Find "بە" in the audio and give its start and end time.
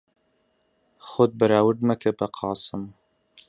2.19-2.27